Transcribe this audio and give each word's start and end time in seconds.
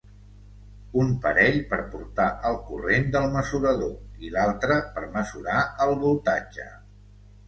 Un 1.01 1.09
parell 1.25 1.57
per 1.73 1.77
portar 1.91 2.25
el 2.51 2.57
corrent 2.69 3.05
del 3.15 3.27
mesurador 3.35 4.25
i 4.29 4.33
l'altre 4.37 4.79
per 4.97 5.05
mesurar 5.19 5.59
el 5.87 5.95
voltatge. 6.05 6.67